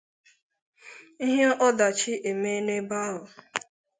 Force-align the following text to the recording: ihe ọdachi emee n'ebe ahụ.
ihe 1.25 1.45
ọdachi 1.67 2.13
emee 2.29 2.59
n'ebe 2.65 2.95
ahụ. 3.07 3.21